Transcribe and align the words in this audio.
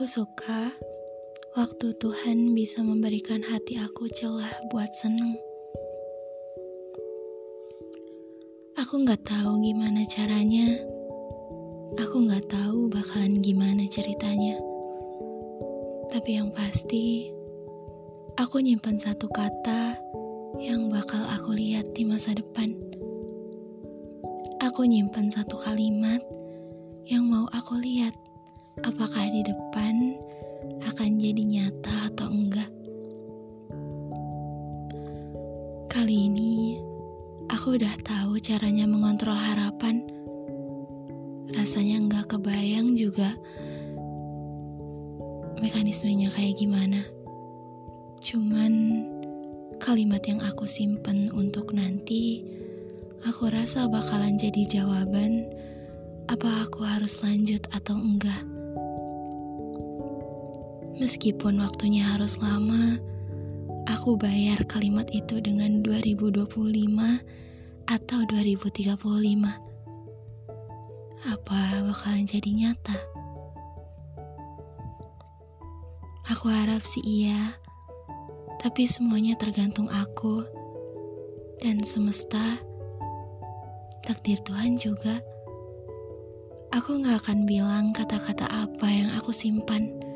Aku 0.00 0.24
suka 0.24 0.72
waktu 1.60 1.92
Tuhan 2.00 2.56
bisa 2.56 2.80
memberikan 2.80 3.44
hati 3.44 3.76
aku 3.76 4.08
celah 4.08 4.48
buat 4.72 4.88
seneng. 4.96 5.36
Aku 8.80 9.04
nggak 9.04 9.28
tahu 9.28 9.60
gimana 9.60 10.00
caranya. 10.08 10.72
Aku 12.00 12.16
nggak 12.24 12.48
tahu 12.48 12.88
bakalan 12.88 13.44
gimana 13.44 13.84
ceritanya. 13.92 14.56
Tapi 16.08 16.32
yang 16.32 16.48
pasti, 16.48 17.28
aku 18.40 18.64
nyimpan 18.64 18.96
satu 18.96 19.28
kata 19.28 20.00
yang 20.64 20.88
bakal 20.88 21.20
aku 21.28 21.52
lihat 21.52 21.92
di 21.92 22.08
masa 22.08 22.32
depan. 22.32 22.72
Aku 24.64 24.80
nyimpan 24.80 25.28
satu 25.28 25.60
kalimat 25.60 26.24
yang 27.04 27.28
mau 27.28 27.44
aku 27.52 27.76
lihat 27.76 28.16
apakah 28.84 29.28
di 29.28 29.44
depan 29.44 29.69
akan 31.00 31.16
jadi 31.16 31.44
nyata 31.48 32.12
atau 32.12 32.28
enggak. 32.28 32.68
Kali 35.88 36.28
ini 36.28 36.76
aku 37.48 37.80
udah 37.80 37.96
tahu 38.04 38.36
caranya 38.36 38.84
mengontrol 38.84 39.32
harapan. 39.32 40.04
Rasanya 41.56 42.04
enggak 42.04 42.36
kebayang 42.36 43.00
juga 43.00 43.32
mekanismenya 45.64 46.28
kayak 46.36 46.60
gimana. 46.60 47.00
Cuman 48.20 49.00
kalimat 49.80 50.20
yang 50.28 50.44
aku 50.44 50.68
simpen 50.68 51.32
untuk 51.32 51.72
nanti, 51.72 52.44
aku 53.24 53.48
rasa 53.48 53.88
bakalan 53.88 54.36
jadi 54.36 54.84
jawaban 54.84 55.48
apa 56.28 56.68
aku 56.68 56.84
harus 56.84 57.24
lanjut 57.24 57.64
atau 57.72 57.96
enggak. 57.96 58.49
Meskipun 61.00 61.64
waktunya 61.64 62.04
harus 62.04 62.36
lama, 62.44 63.00
aku 63.88 64.20
bayar 64.20 64.60
kalimat 64.68 65.08
itu 65.16 65.40
dengan 65.40 65.80
2025 65.80 66.44
atau 67.88 68.20
2035. 68.28 69.00
Apa 71.24 71.60
bakalan 71.88 72.28
jadi 72.28 72.52
nyata? 72.52 73.00
Aku 76.28 76.52
harap 76.52 76.84
sih 76.84 77.00
iya, 77.00 77.56
tapi 78.60 78.84
semuanya 78.84 79.40
tergantung 79.40 79.88
aku 79.88 80.44
dan 81.64 81.80
semesta, 81.80 82.60
takdir 84.04 84.36
Tuhan 84.44 84.76
juga. 84.76 85.16
Aku 86.76 87.00
gak 87.00 87.24
akan 87.24 87.48
bilang 87.48 87.96
kata-kata 87.96 88.44
apa 88.52 88.84
yang 88.84 89.08
aku 89.16 89.32
simpan 89.32 90.09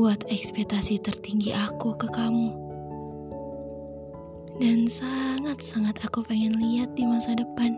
buat 0.00 0.24
ekspektasi 0.32 1.04
tertinggi 1.04 1.52
aku 1.52 1.92
ke 1.92 2.08
kamu. 2.08 2.56
Dan 4.56 4.88
sangat-sangat 4.88 6.00
aku 6.00 6.24
pengen 6.24 6.56
lihat 6.56 6.96
di 6.96 7.04
masa 7.04 7.36
depan. 7.36 7.76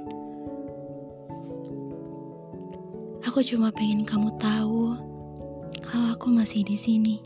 Aku 3.26 3.42
cuma 3.42 3.74
pengen 3.74 4.06
kamu 4.06 4.30
tahu 4.38 4.94
kalau 5.82 6.14
aku 6.14 6.30
masih 6.30 6.62
di 6.62 6.78
sini. 6.78 7.18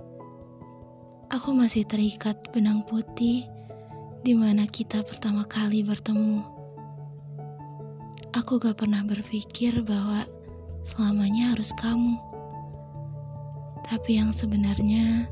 Aku 1.28 1.52
masih 1.52 1.84
terikat 1.84 2.41
benang 2.56 2.80
putih 2.89 3.44
di 4.24 4.33
mana 4.33 4.64
kita 4.64 5.05
pertama 5.05 5.44
kali 5.44 5.84
bertemu. 5.84 6.41
Aku 8.33 8.56
gak 8.56 8.80
pernah 8.80 9.05
berpikir 9.05 9.77
bahwa 9.84 10.24
selamanya 10.80 11.52
harus 11.52 11.68
kamu. 11.77 12.17
Tapi 13.85 14.17
yang 14.17 14.33
sebenarnya, 14.33 15.29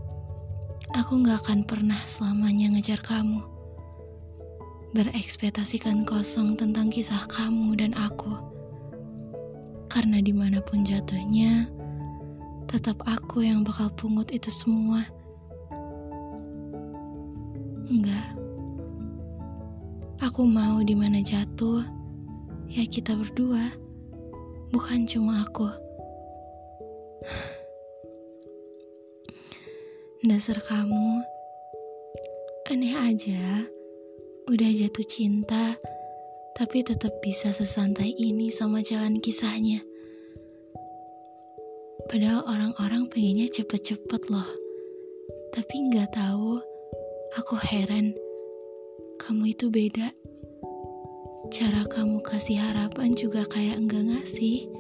aku 0.92 1.24
gak 1.24 1.48
akan 1.48 1.64
pernah 1.64 1.98
selamanya 2.04 2.76
ngejar 2.76 3.00
kamu. 3.00 3.40
Berekspektasikan 4.92 6.04
kosong 6.04 6.54
tentang 6.54 6.92
kisah 6.92 7.24
kamu 7.32 7.74
dan 7.80 7.96
aku. 7.96 8.36
Karena 9.88 10.20
di 10.20 10.34
mana 10.34 10.60
pun 10.60 10.84
jatuhnya, 10.84 11.70
tetap 12.68 13.00
aku 13.06 13.46
yang 13.46 13.62
bakal 13.62 13.88
pungut 13.94 14.34
itu 14.34 14.50
semua. 14.50 15.02
Enggak. 17.86 18.34
Aku 20.22 20.46
mau 20.46 20.82
di 20.82 20.98
mana 20.98 21.22
jatuh, 21.22 21.82
ya 22.66 22.82
kita 22.86 23.14
berdua. 23.14 23.62
Bukan 24.74 25.06
cuma 25.06 25.46
aku. 25.46 25.70
Dasar 30.24 30.56
kamu 30.56 31.20
aneh 32.72 32.96
aja. 32.96 33.68
Udah 34.48 34.72
jatuh 34.72 35.04
cinta, 35.04 35.76
tapi 36.56 36.80
tetap 36.80 37.12
bisa 37.20 37.52
sesantai 37.52 38.08
ini 38.16 38.48
sama 38.48 38.80
jalan 38.80 39.20
kisahnya. 39.20 39.84
Padahal 42.08 42.40
orang-orang 42.48 43.04
pengennya 43.12 43.52
cepet-cepet 43.52 44.32
loh. 44.32 44.48
Tapi 45.52 45.92
nggak 45.92 46.16
tahu, 46.16 46.56
aku 47.36 47.60
heran. 47.60 48.16
Kamu 49.20 49.52
itu 49.52 49.68
beda. 49.68 50.08
Cara 51.52 51.84
kamu 51.84 52.24
kasih 52.24 52.64
harapan 52.64 53.12
juga 53.12 53.44
kayak 53.44 53.76
enggak 53.76 54.08
ngasih. 54.08 54.72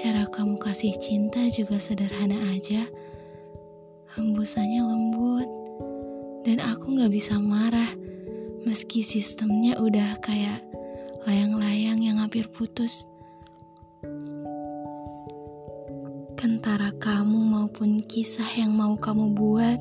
Cara 0.00 0.24
kamu 0.24 0.56
kasih 0.56 0.96
cinta 0.96 1.44
juga 1.52 1.76
sederhana 1.76 2.40
aja 2.56 2.88
hembusannya 4.12 4.84
lembut, 4.84 5.48
dan 6.44 6.60
aku 6.60 6.92
gak 7.00 7.08
bisa 7.08 7.40
marah 7.40 7.88
meski 8.68 9.00
sistemnya 9.00 9.80
udah 9.80 10.20
kayak 10.20 10.60
layang-layang 11.24 11.96
yang 12.04 12.20
hampir 12.20 12.44
putus. 12.52 13.08
Kentara 16.36 16.92
kamu 17.00 17.40
maupun 17.40 17.96
kisah 18.04 18.46
yang 18.60 18.76
mau 18.76 19.00
kamu 19.00 19.32
buat 19.32 19.80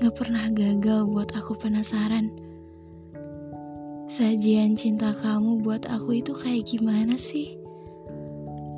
gak 0.00 0.14
pernah 0.16 0.48
gagal 0.48 1.04
buat 1.04 1.28
aku 1.36 1.60
penasaran. 1.60 2.32
Sajian 4.08 4.80
cinta 4.80 5.12
kamu 5.12 5.60
buat 5.60 5.84
aku 5.92 6.24
itu 6.24 6.32
kayak 6.32 6.64
gimana 6.72 7.20
sih? 7.20 7.58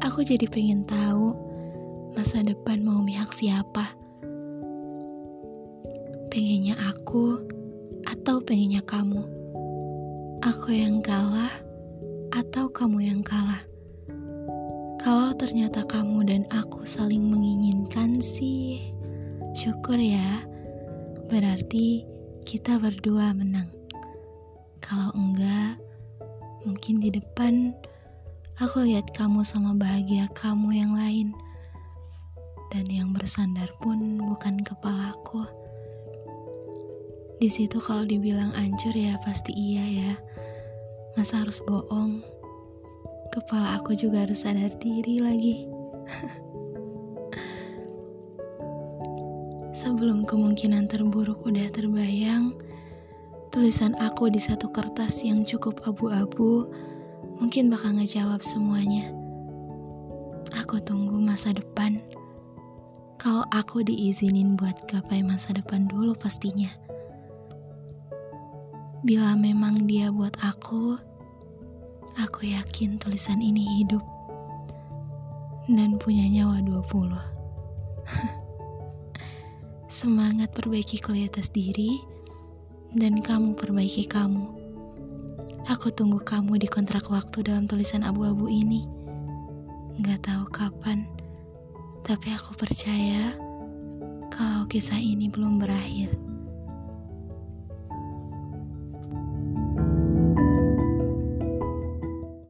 Aku 0.03 0.27
jadi 0.27 0.51
pengen 0.51 0.83
tahu 0.83 1.37
masa 2.19 2.43
depan 2.43 2.83
mau 2.83 2.99
mihak 3.05 3.31
siapa 3.31 4.08
pengennya 6.39 6.79
aku 6.87 7.43
atau 8.07 8.39
pengennya 8.39 8.79
kamu? 8.87 9.27
Aku 10.47 10.71
yang 10.71 11.03
kalah 11.03 11.51
atau 12.31 12.71
kamu 12.71 13.11
yang 13.11 13.27
kalah? 13.27 13.59
Kalau 15.03 15.35
ternyata 15.35 15.83
kamu 15.83 16.31
dan 16.31 16.43
aku 16.55 16.87
saling 16.87 17.27
menginginkan 17.27 18.23
sih, 18.23 18.79
syukur 19.51 19.99
ya. 19.99 20.47
Berarti 21.27 22.07
kita 22.47 22.79
berdua 22.79 23.35
menang. 23.35 23.67
Kalau 24.79 25.11
enggak, 25.19 25.83
mungkin 26.63 27.03
di 27.03 27.11
depan 27.19 27.75
aku 28.63 28.87
lihat 28.87 29.11
kamu 29.11 29.43
sama 29.43 29.75
bahagia 29.75 30.31
kamu 30.39 30.87
yang 30.87 30.95
lain. 30.95 31.35
Dan 32.71 32.87
yang 32.87 33.11
bersandar 33.11 33.75
pun 33.83 34.23
bukan 34.23 34.63
kepalaku. 34.63 35.67
Di 37.39 37.47
situ 37.47 37.79
kalau 37.79 38.03
dibilang 38.03 38.51
ancur 38.59 38.91
ya 38.91 39.15
pasti 39.23 39.55
iya 39.55 39.87
ya. 39.87 40.19
Masa 41.15 41.47
harus 41.47 41.63
bohong? 41.63 42.19
Kepala 43.31 43.79
aku 43.79 43.95
juga 43.95 44.27
harus 44.27 44.43
sadar 44.43 44.75
diri 44.83 45.23
lagi. 45.23 45.71
Sebelum 49.79 50.27
kemungkinan 50.27 50.91
terburuk 50.91 51.47
udah 51.47 51.71
terbayang, 51.71 52.59
tulisan 53.55 53.95
aku 54.03 54.27
di 54.35 54.43
satu 54.43 54.67
kertas 54.75 55.23
yang 55.23 55.47
cukup 55.47 55.87
abu-abu 55.87 56.67
mungkin 57.39 57.71
bakal 57.71 57.95
ngejawab 57.95 58.43
semuanya. 58.43 59.15
Aku 60.59 60.83
tunggu 60.83 61.23
masa 61.23 61.55
depan. 61.55 62.03
Kalau 63.23 63.47
aku 63.55 63.87
diizinin 63.87 64.59
buat 64.59 64.91
gapai 64.91 65.23
masa 65.23 65.55
depan 65.55 65.87
dulu 65.87 66.19
pastinya. 66.19 66.88
Bila 69.09 69.33
memang 69.41 69.89
dia 69.89 70.13
buat 70.13 70.37
aku, 70.45 71.01
aku 72.21 72.41
yakin 72.45 73.01
tulisan 73.01 73.41
ini 73.41 73.81
hidup 73.81 74.05
dan 75.65 75.97
punya 75.97 76.29
nyawa 76.29 76.61
20. 76.61 77.17
Semangat 79.89 80.53
perbaiki 80.53 81.01
kualitas 81.01 81.49
diri 81.49 81.97
dan 82.93 83.25
kamu 83.25 83.57
perbaiki 83.57 84.05
kamu. 84.05 84.45
Aku 85.73 85.89
tunggu 85.89 86.21
kamu 86.21 86.61
di 86.61 86.69
kontrak 86.69 87.09
waktu 87.09 87.49
dalam 87.49 87.65
tulisan 87.65 88.05
abu-abu 88.05 88.45
ini. 88.53 88.85
Gak 90.05 90.29
tahu 90.29 90.45
kapan, 90.53 91.09
Tapi 92.05 92.29
aku 92.37 92.53
percaya 92.61 93.33
kalau 94.29 94.69
kisah 94.69 95.01
ini 95.01 95.33
belum 95.33 95.57
berakhir. 95.57 96.28